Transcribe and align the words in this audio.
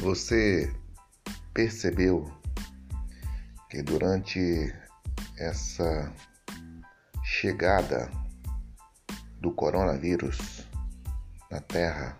Você 0.00 0.72
percebeu 1.52 2.24
que 3.68 3.82
durante 3.82 4.72
essa 5.36 6.14
chegada 7.24 8.08
do 9.40 9.50
coronavírus 9.50 10.66
na 11.50 11.60
Terra, 11.60 12.16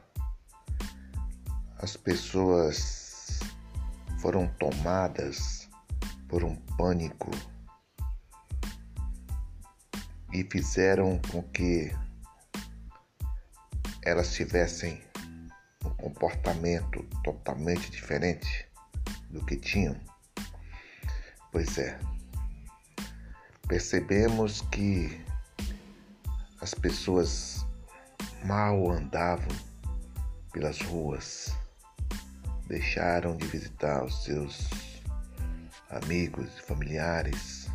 as 1.78 1.96
pessoas 1.96 3.38
foram 4.20 4.48
tomadas 4.58 5.68
por 6.28 6.42
um 6.42 6.56
pânico 6.76 7.30
e 10.32 10.42
fizeram 10.50 11.20
com 11.30 11.42
que 11.44 11.92
elas 14.04 14.32
tivessem 14.34 15.07
comportamento 15.98 17.02
totalmente 17.22 17.90
diferente 17.90 18.66
do 19.30 19.44
que 19.44 19.56
tinham. 19.56 19.96
Pois 21.52 21.76
é, 21.78 21.98
percebemos 23.66 24.62
que 24.72 25.24
as 26.60 26.74
pessoas 26.74 27.66
mal 28.44 28.90
andavam 28.90 29.56
pelas 30.52 30.80
ruas, 30.80 31.54
deixaram 32.66 33.36
de 33.36 33.46
visitar 33.46 34.04
os 34.04 34.24
seus 34.24 34.68
amigos 35.90 36.58
e 36.58 36.62
familiares, 36.62 37.68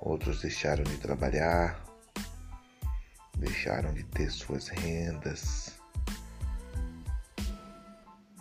outros 0.00 0.42
deixaram 0.42 0.84
de 0.84 0.96
trabalhar, 0.98 1.82
deixaram 3.36 3.92
de 3.92 4.04
ter 4.04 4.30
suas 4.30 4.68
rendas, 4.68 5.79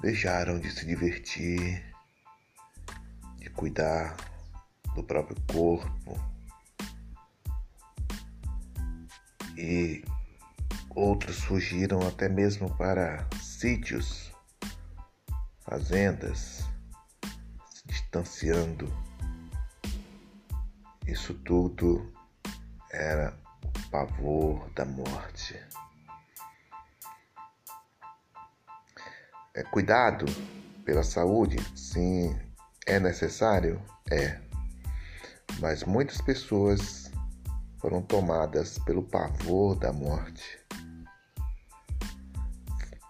deixaram 0.01 0.59
de 0.59 0.71
se 0.71 0.85
divertir, 0.85 1.83
de 3.37 3.49
cuidar 3.49 4.15
do 4.95 5.03
próprio 5.03 5.35
corpo 5.51 6.19
e 9.57 10.03
outros 10.89 11.41
fugiram 11.43 12.07
até 12.07 12.29
mesmo 12.29 12.73
para 12.75 13.27
sítios, 13.41 14.31
fazendas, 15.61 16.65
se 17.69 17.87
distanciando. 17.87 18.91
Isso 21.05 21.33
tudo 21.33 22.11
era 22.91 23.37
o 23.63 23.89
pavor 23.89 24.69
da 24.71 24.85
morte. 24.85 25.59
É 29.59 29.63
cuidado 29.63 30.25
pela 30.85 31.03
saúde, 31.03 31.57
sim, 31.75 32.33
é 32.87 32.97
necessário, 32.97 33.81
é. 34.09 34.39
Mas 35.59 35.83
muitas 35.83 36.21
pessoas 36.21 37.11
foram 37.77 38.01
tomadas 38.01 38.79
pelo 38.79 39.03
pavor 39.03 39.75
da 39.75 39.91
morte, 39.91 40.65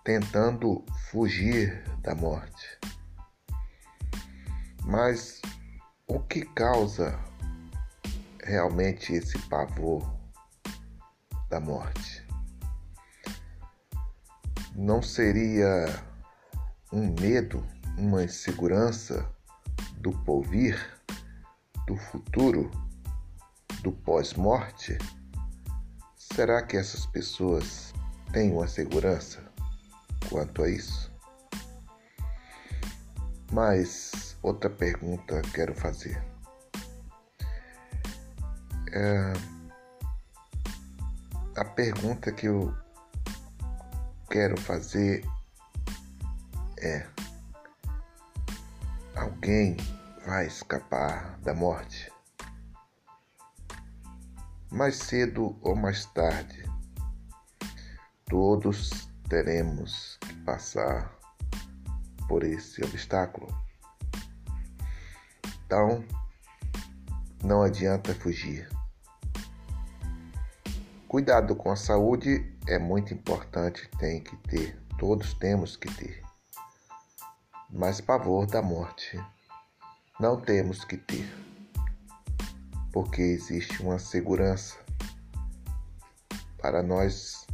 tentando 0.04 0.84
fugir 1.12 1.84
da 2.02 2.16
morte. 2.16 2.80
Mas 4.84 5.40
o 6.08 6.20
que 6.20 6.44
causa 6.56 7.16
realmente 8.44 9.14
esse 9.14 9.38
pavor 9.50 10.02
da 11.48 11.60
morte? 11.60 12.28
Não 14.76 15.00
seria 15.00 16.09
um 16.92 17.14
medo, 17.20 17.66
uma 17.98 18.24
insegurança 18.24 19.28
do 19.98 20.12
porvir, 20.24 20.78
do 21.86 21.96
futuro, 21.96 22.70
do 23.82 23.92
pós-morte? 23.92 24.98
Será 26.16 26.62
que 26.64 26.78
essas 26.78 27.06
pessoas 27.06 27.94
têm 28.32 28.52
uma 28.52 28.68
segurança 28.68 29.44
quanto 30.30 30.64
a 30.64 30.70
isso? 30.70 31.12
Mas 33.52 34.38
outra 34.42 34.70
pergunta 34.70 35.42
quero 35.54 35.74
fazer. 35.74 36.24
É, 38.92 39.34
a 41.56 41.66
pergunta 41.66 42.32
que 42.32 42.48
eu 42.48 42.74
quero 44.30 44.60
fazer 44.62 45.24
é: 46.82 47.06
alguém 49.16 49.76
vai 50.26 50.48
escapar 50.48 51.38
da 51.40 51.54
morte? 51.54 52.12
Mais 54.72 54.98
cedo 54.98 55.58
ou 55.62 55.76
mais 55.76 56.06
tarde, 56.06 56.64
todos 58.26 59.10
teremos 59.28 60.18
que 60.22 60.34
passar 60.44 61.18
por 62.28 62.44
esse 62.44 62.84
obstáculo. 62.84 63.48
Então, 65.66 66.06
não 67.44 67.64
adianta 67.64 68.14
fugir. 68.14 68.70
Cuidado 71.08 71.56
com 71.56 71.72
a 71.72 71.76
saúde 71.76 72.56
é 72.68 72.78
muito 72.78 73.14
importante, 73.14 73.90
tem 73.98 74.22
que 74.22 74.36
ter, 74.38 74.80
todos 75.00 75.34
temos 75.34 75.76
que 75.76 75.92
ter 75.96 76.29
mas 77.72 78.02
pavor 78.02 78.48
da 78.48 78.62
morte 78.62 79.20
não 80.20 80.40
temos 80.42 80.84
que 80.84 80.98
ter, 80.98 81.30
porque 82.92 83.22
existe 83.22 83.82
uma 83.82 84.00
segurança 84.00 84.78
para 86.58 86.82
nós 86.84 87.46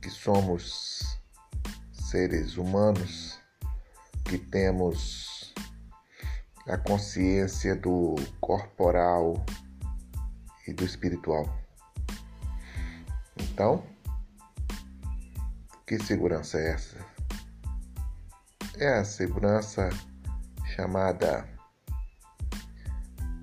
que 0.00 0.10
somos 0.10 1.20
seres 1.92 2.56
humanos, 2.56 3.38
que 4.24 4.38
temos 4.38 5.54
a 6.66 6.76
consciência 6.76 7.76
do 7.76 8.16
corporal 8.40 9.44
e 10.66 10.72
do 10.72 10.84
espiritual. 10.84 11.44
Então, 13.36 13.84
que 15.86 15.98
segurança 15.98 16.58
é 16.58 16.70
essa? 16.70 17.21
É 18.78 18.98
a 18.98 19.04
segurança 19.04 19.90
chamada 20.74 21.48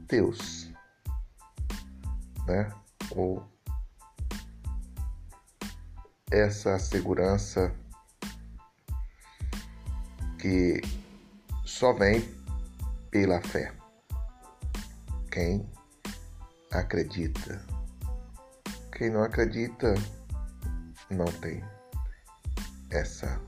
Deus, 0.07 0.71
né? 2.47 2.71
Ou 3.11 3.47
essa 6.31 6.77
segurança 6.79 7.73
que 10.39 10.81
só 11.65 11.93
vem 11.93 12.21
pela 13.11 13.41
fé. 13.41 13.73
Quem 15.31 15.69
acredita. 16.71 17.65
Quem 18.91 19.09
não 19.09 19.23
acredita 19.23 19.93
não 21.09 21.25
tem 21.25 21.63
essa 22.89 23.39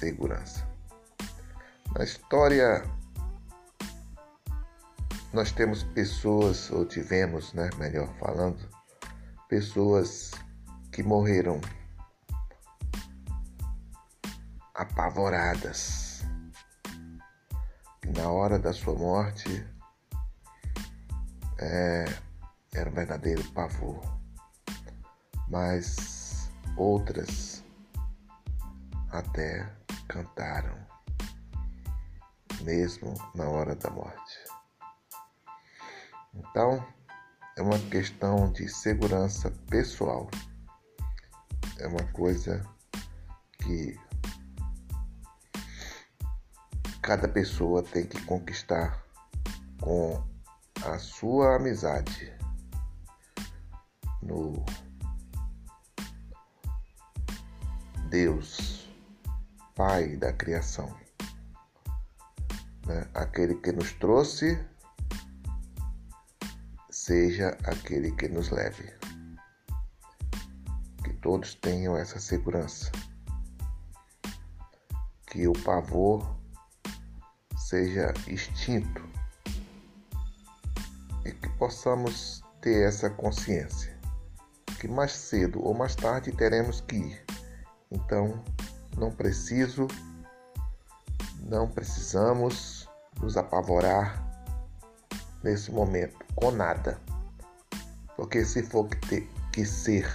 segurança. 0.00 0.66
Na 1.94 2.02
história, 2.02 2.82
nós 5.32 5.52
temos 5.52 5.82
pessoas, 5.82 6.70
ou 6.70 6.86
tivemos, 6.86 7.52
né, 7.52 7.68
melhor 7.76 8.08
falando, 8.18 8.58
pessoas 9.48 10.30
que 10.90 11.02
morreram 11.02 11.60
apavoradas. 14.74 16.22
Na 18.16 18.30
hora 18.30 18.58
da 18.58 18.72
sua 18.72 18.94
morte, 18.94 19.66
é, 21.58 22.04
era 22.72 22.88
um 22.88 22.94
verdadeiro 22.94 23.44
pavor. 23.52 24.02
Mas 25.48 26.48
outras 26.76 27.62
até 29.10 29.79
cantaram, 30.10 30.76
mesmo 32.62 33.14
na 33.32 33.48
hora 33.48 33.76
da 33.76 33.88
morte. 33.90 34.38
Então, 36.34 36.84
é 37.56 37.62
uma 37.62 37.78
questão 37.78 38.50
de 38.50 38.68
segurança 38.68 39.52
pessoal. 39.68 40.28
É 41.78 41.86
uma 41.86 42.04
coisa 42.12 42.60
que 43.62 43.96
cada 47.00 47.28
pessoa 47.28 47.80
tem 47.82 48.04
que 48.04 48.20
conquistar 48.22 49.04
com 49.80 50.22
a 50.84 50.98
sua 50.98 51.54
amizade 51.54 52.36
no 54.20 54.64
Deus 58.08 58.89
Pai 59.82 60.14
da 60.18 60.30
criação, 60.30 60.94
né? 62.86 63.08
aquele 63.14 63.54
que 63.54 63.72
nos 63.72 63.94
trouxe, 63.94 64.62
seja 66.90 67.56
aquele 67.64 68.12
que 68.12 68.28
nos 68.28 68.50
leve. 68.50 68.92
Que 71.02 71.14
todos 71.22 71.54
tenham 71.54 71.96
essa 71.96 72.20
segurança. 72.20 72.92
Que 75.28 75.48
o 75.48 75.54
pavor 75.64 76.36
seja 77.56 78.12
extinto 78.26 79.02
e 81.24 81.32
que 81.32 81.48
possamos 81.56 82.42
ter 82.60 82.86
essa 82.86 83.08
consciência 83.08 83.98
que 84.78 84.86
mais 84.86 85.12
cedo 85.12 85.64
ou 85.64 85.72
mais 85.72 85.96
tarde 85.96 86.32
teremos 86.32 86.82
que 86.82 86.96
ir. 86.96 87.24
Então, 87.90 88.44
não 88.96 89.10
preciso, 89.10 89.86
não 91.40 91.68
precisamos 91.68 92.88
nos 93.20 93.36
apavorar 93.36 94.24
nesse 95.42 95.70
momento 95.70 96.24
com 96.34 96.50
nada. 96.50 97.00
Porque 98.16 98.44
se 98.44 98.62
for 98.62 98.88
que 98.88 99.08
ter 99.08 99.30
que 99.52 99.64
ser, 99.64 100.08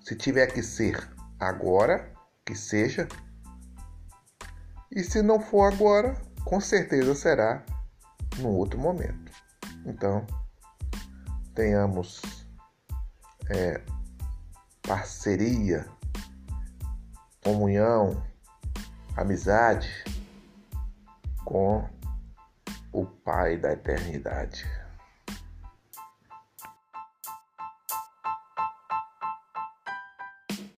se 0.00 0.16
tiver 0.16 0.46
que 0.48 0.62
ser 0.62 1.08
agora, 1.38 2.12
que 2.44 2.54
seja. 2.54 3.08
E 4.90 5.02
se 5.02 5.22
não 5.22 5.40
for 5.40 5.72
agora, 5.72 6.20
com 6.44 6.60
certeza 6.60 7.14
será 7.14 7.64
num 8.38 8.50
outro 8.50 8.78
momento. 8.78 9.32
Então, 9.84 10.26
tenhamos 11.54 12.22
é, 13.50 13.80
parceria, 14.82 15.86
comunhão, 17.46 18.20
amizade 19.16 19.88
com 21.44 21.88
o 22.92 23.06
Pai 23.06 23.56
da 23.56 23.72
eternidade. 23.72 24.66